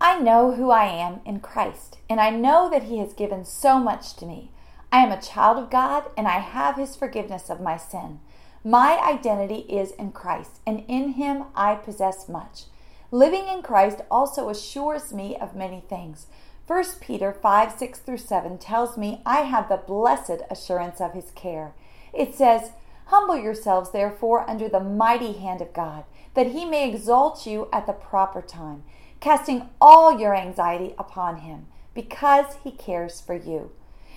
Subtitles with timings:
[0.00, 3.78] I know who I am in Christ, and I know that He has given so
[3.78, 4.50] much to me.
[4.92, 8.20] I am a child of God, and I have His forgiveness of my sin.
[8.62, 12.64] My identity is in Christ, and in Him I possess much.
[13.10, 16.26] Living in Christ also assures me of many things.
[16.66, 21.30] 1 Peter 5 6 through 7 tells me I have the blessed assurance of His
[21.30, 21.72] care.
[22.12, 22.72] It says,
[23.06, 26.04] Humble yourselves, therefore, under the mighty hand of God,
[26.34, 28.82] that He may exalt you at the proper time,
[29.20, 33.70] casting all your anxiety upon Him, because He cares for you.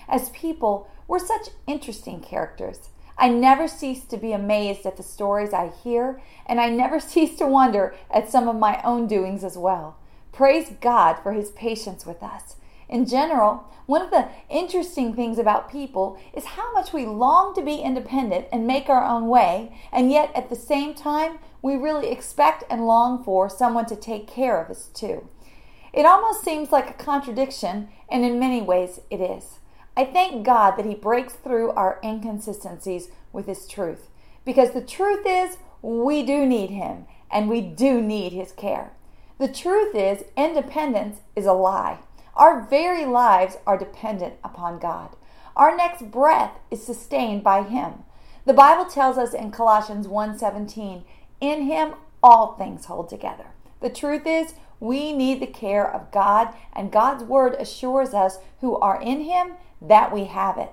[0.08, 2.90] As people, we're such interesting characters.
[3.18, 7.36] I never cease to be amazed at the stories I hear, and I never cease
[7.38, 9.96] to wonder at some of my own doings as well.
[10.32, 12.56] Praise God for His patience with us.
[12.90, 17.62] In general, one of the interesting things about people is how much we long to
[17.62, 22.10] be independent and make our own way, and yet at the same time, we really
[22.10, 25.28] expect and long for someone to take care of us too.
[25.92, 29.60] It almost seems like a contradiction, and in many ways it is.
[29.96, 34.08] I thank God that He breaks through our inconsistencies with His truth.
[34.44, 38.92] Because the truth is, we do need Him and we do need His care.
[39.38, 42.00] The truth is, independence is a lie.
[42.40, 45.10] Our very lives are dependent upon God.
[45.54, 48.04] Our next breath is sustained by Him.
[48.46, 51.04] The Bible tells us in Colossians 1:17,
[51.42, 56.54] "In Him all things hold together." The truth is, we need the care of God,
[56.72, 60.72] and God's word assures us who are in Him that we have it.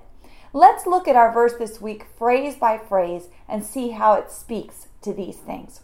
[0.54, 4.88] Let's look at our verse this week, phrase by phrase, and see how it speaks
[5.02, 5.82] to these things.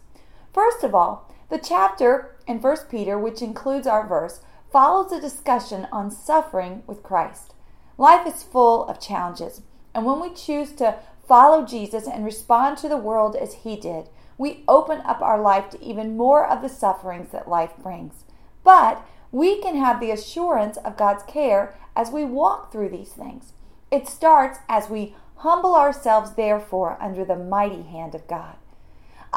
[0.51, 4.41] First of all, the chapter in 1 Peter, which includes our verse,
[4.75, 7.53] follows a discussion on suffering with Christ.
[7.97, 9.61] Life is full of challenges,
[9.93, 14.09] and when we choose to follow Jesus and respond to the world as he did,
[14.37, 18.25] we open up our life to even more of the sufferings that life brings.
[18.65, 19.01] But
[19.31, 23.53] we can have the assurance of God's care as we walk through these things.
[23.91, 28.57] It starts as we humble ourselves, therefore, under the mighty hand of God.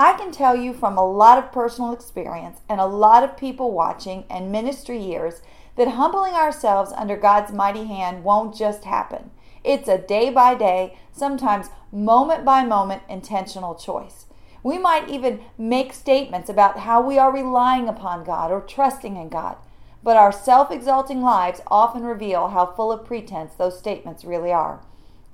[0.00, 3.72] I can tell you from a lot of personal experience and a lot of people
[3.72, 5.42] watching and ministry years
[5.74, 9.32] that humbling ourselves under God's mighty hand won't just happen.
[9.64, 14.26] It's a day by day, sometimes moment by moment intentional choice.
[14.62, 19.28] We might even make statements about how we are relying upon God or trusting in
[19.28, 19.56] God,
[20.04, 24.80] but our self exalting lives often reveal how full of pretense those statements really are.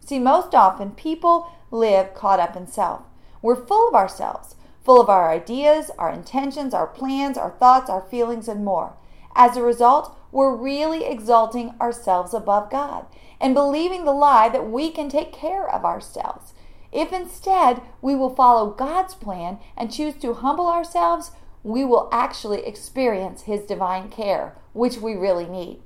[0.00, 3.02] See, most often people live caught up in self.
[3.44, 4.54] We're full of ourselves,
[4.86, 8.96] full of our ideas, our intentions, our plans, our thoughts, our feelings, and more.
[9.36, 13.04] As a result, we're really exalting ourselves above God
[13.38, 16.54] and believing the lie that we can take care of ourselves.
[16.90, 21.32] If instead we will follow God's plan and choose to humble ourselves,
[21.62, 25.82] we will actually experience His divine care, which we really need.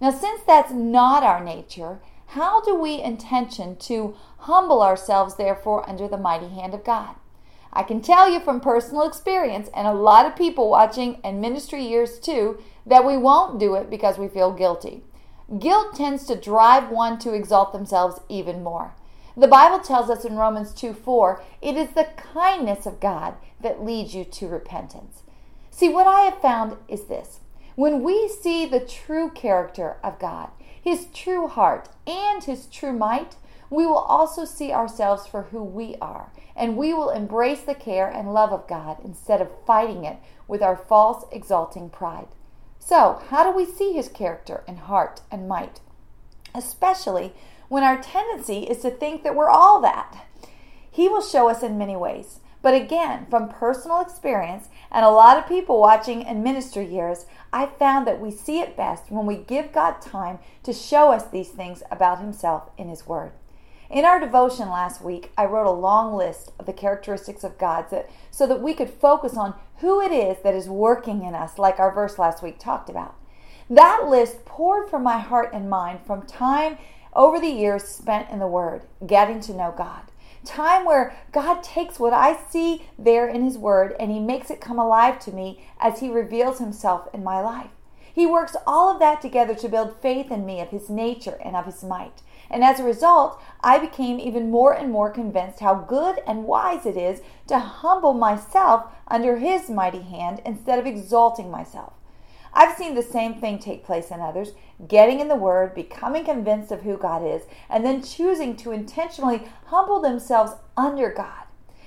[0.00, 1.98] Now, since that's not our nature,
[2.28, 7.14] how do we intention to humble ourselves, therefore, under the mighty hand of God?
[7.72, 11.84] I can tell you from personal experience, and a lot of people watching and ministry
[11.84, 15.02] years too, that we won't do it because we feel guilty.
[15.58, 18.94] Guilt tends to drive one to exalt themselves even more.
[19.36, 23.84] The Bible tells us in Romans 2 4, it is the kindness of God that
[23.84, 25.22] leads you to repentance.
[25.70, 27.40] See, what I have found is this
[27.74, 30.50] when we see the true character of God,
[30.84, 33.36] His true heart, and His true might,
[33.70, 38.06] we will also see ourselves for who we are, and we will embrace the care
[38.06, 42.28] and love of God instead of fighting it with our false, exalting pride.
[42.78, 45.80] So, how do we see His character and heart and might?
[46.54, 47.32] Especially
[47.70, 50.26] when our tendency is to think that we're all that.
[50.90, 52.40] He will show us in many ways.
[52.64, 57.66] But again, from personal experience and a lot of people watching in ministry years, I
[57.66, 61.50] found that we see it best when we give God time to show us these
[61.50, 63.32] things about Himself in His Word.
[63.90, 67.84] In our devotion last week, I wrote a long list of the characteristics of God
[68.30, 71.78] so that we could focus on who it is that is working in us, like
[71.78, 73.14] our verse last week talked about.
[73.68, 76.78] That list poured from my heart and mind from time
[77.12, 80.04] over the years spent in the Word, getting to know God.
[80.44, 84.60] Time where God takes what I see there in His Word and He makes it
[84.60, 87.70] come alive to me as He reveals Himself in my life.
[88.12, 91.56] He works all of that together to build faith in me of His nature and
[91.56, 92.22] of His might.
[92.50, 96.86] And as a result, I became even more and more convinced how good and wise
[96.86, 101.94] it is to humble myself under His mighty hand instead of exalting myself.
[102.54, 104.52] I've seen the same thing take place in others
[104.88, 109.42] getting in the Word, becoming convinced of who God is, and then choosing to intentionally
[109.66, 111.44] humble themselves under God.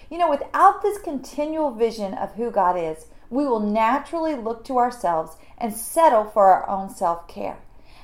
[0.10, 4.78] You know, without this continual vision of who God is, we will naturally look to
[4.78, 7.58] ourselves and settle for our own self care.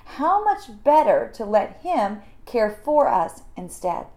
[0.05, 4.07] How much better to let Him care for us instead?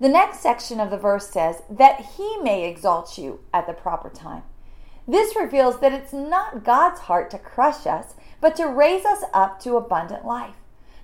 [0.00, 4.08] The next section of the verse says, that He may exalt you at the proper
[4.08, 4.44] time.
[5.10, 9.58] This reveals that it's not God's heart to crush us, but to raise us up
[9.60, 10.54] to abundant life.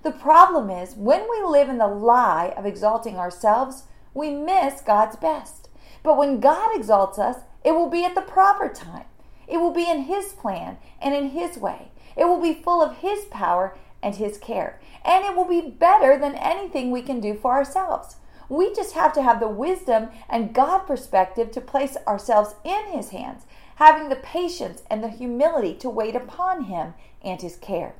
[0.04, 3.82] The problem is, when we live in the lie of exalting ourselves,
[4.14, 5.68] we miss God's best.
[6.04, 9.06] But when God exalts us, it will be at the proper time.
[9.48, 11.90] It will be in His plan and in His way.
[12.16, 14.78] It will be full of His power and His care.
[15.04, 18.14] And it will be better than anything we can do for ourselves.
[18.48, 23.10] We just have to have the wisdom and God perspective to place ourselves in His
[23.10, 23.42] hands,
[23.76, 27.94] having the patience and the humility to wait upon Him and His care.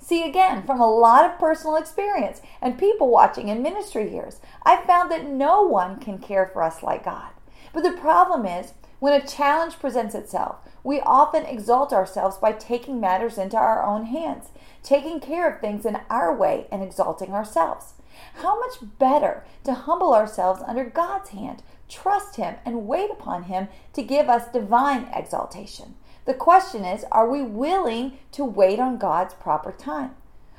[0.00, 4.84] See, again, from a lot of personal experience and people watching in ministry years, I've
[4.84, 7.30] found that no one can care for us like God.
[7.72, 13.00] But the problem is, when a challenge presents itself, we often exalt ourselves by taking
[13.00, 14.46] matters into our own hands,
[14.82, 17.92] taking care of things in our way and exalting ourselves.
[18.36, 23.68] How much better to humble ourselves under God's hand, trust Him, and wait upon Him
[23.94, 25.94] to give us divine exaltation.
[26.24, 30.12] The question is, are we willing to wait on God's proper time?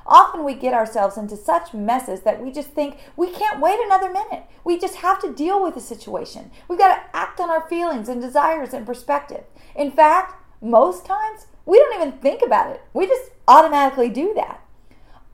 [0.05, 4.11] Often we get ourselves into such messes that we just think we can't wait another
[4.11, 4.43] minute.
[4.63, 6.49] We just have to deal with the situation.
[6.67, 9.43] We've got to act on our feelings and desires and perspective.
[9.75, 12.81] In fact, most times we don't even think about it.
[12.91, 14.61] We just automatically do that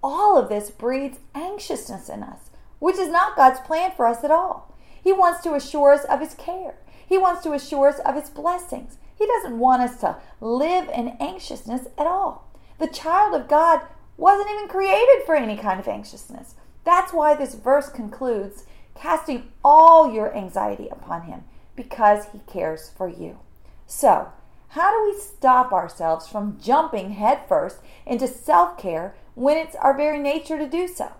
[0.05, 4.29] all of this breeds anxiousness in us, which is not God's plan for us at
[4.29, 4.71] all.
[5.05, 6.73] He wants to assure us of His care,
[7.07, 8.97] He wants to assure us of His blessings.
[9.15, 12.51] He doesn't want us to live in anxiousness at all.
[12.79, 13.81] The child of God
[14.17, 16.55] wasn't even created for any kind of anxiousness.
[16.83, 18.65] That's why this verse concludes
[18.95, 21.43] casting all your anxiety upon Him
[21.75, 23.37] because He cares for you.
[23.85, 24.33] So,
[24.69, 27.77] how do we stop ourselves from jumping headfirst
[28.07, 31.11] into self care when it's our very nature to do so?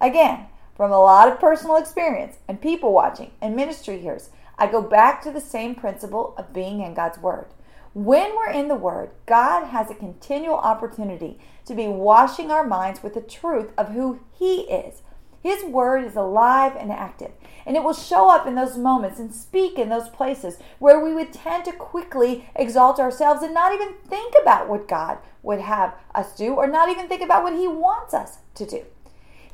[0.00, 0.46] Again,
[0.78, 5.20] from a lot of personal experience and people watching and ministry years, I go back
[5.22, 7.48] to the same principle of being in God's Word.
[7.94, 13.02] When we're in the Word, God has a continual opportunity to be washing our minds
[13.02, 15.02] with the truth of who He is
[15.42, 17.30] his word is alive and active,
[17.64, 21.14] and it will show up in those moments and speak in those places where we
[21.14, 25.94] would tend to quickly exalt ourselves and not even think about what God would have
[26.14, 28.84] us do or not even think about what He wants us to do.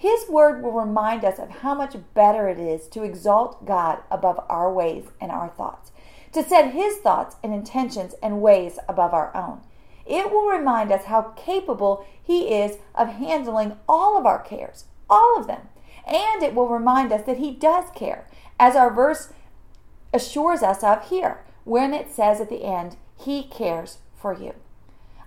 [0.04, 4.44] His word will remind us of how much better it is to exalt God above
[4.48, 5.92] our ways and our thoughts,
[6.32, 9.60] to set His thoughts and intentions and ways above our own.
[10.04, 15.38] It will remind us how capable He is of handling all of our cares, all
[15.38, 15.68] of them
[16.06, 18.26] and it will remind us that He does care,
[18.58, 19.32] as our verse
[20.12, 24.54] assures us of here, when it says at the end, He cares for you.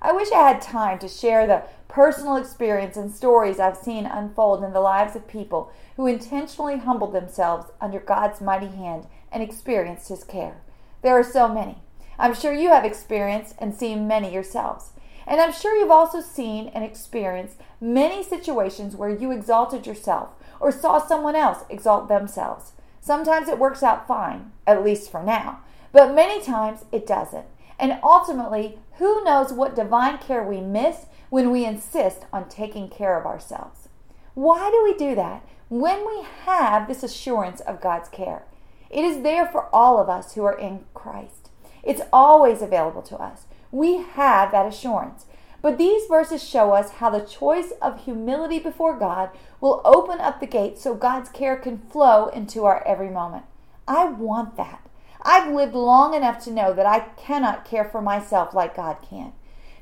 [0.01, 1.63] I wish I had time to share the
[1.97, 7.11] personal experience and stories I've seen unfold in the lives of people who intentionally humbled
[7.11, 10.61] themselves under God's mighty hand and experienced His care.
[11.01, 11.79] There are so many.
[12.19, 14.91] I'm sure you have experienced and seen many yourselves.
[15.25, 20.71] And I'm sure you've also seen and experienced many situations where you exalted yourself or
[20.71, 22.73] saw someone else exalt themselves.
[23.01, 25.61] Sometimes it works out fine, at least for now,
[25.91, 27.47] but many times it doesn't.
[27.79, 33.19] And ultimately, who knows what divine care we miss when we insist on taking care
[33.19, 33.89] of ourselves?
[34.33, 38.43] Why do we do that when we have this assurance of God's care?
[38.89, 41.49] It is there for all of us who are in Christ.
[41.83, 43.45] It's always available to us.
[43.71, 45.25] We have that assurance.
[45.61, 50.39] But these verses show us how the choice of humility before God will open up
[50.39, 53.45] the gate so God's care can flow into our every moment.
[53.87, 54.87] I want that.
[55.23, 59.33] I've lived long enough to know that I cannot care for myself like God can.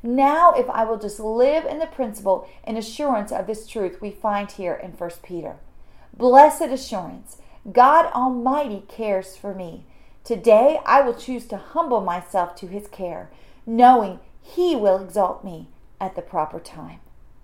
[0.05, 4.11] Now, if I will just live in the principle and assurance of this truth we
[4.11, 5.55] find here in 1 Peter.
[6.15, 7.37] Blessed assurance,
[7.71, 9.83] God Almighty cares for me.
[10.23, 13.31] Today I will choose to humble myself to his care,
[13.65, 15.69] knowing he will exalt me
[15.99, 16.99] at the proper time.